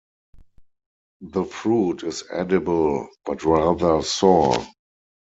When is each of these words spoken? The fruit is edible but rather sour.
The 1.21 1.43
fruit 1.45 2.01
is 2.03 2.23
edible 2.31 3.07
but 3.23 3.43
rather 3.45 4.01
sour. 4.01 4.57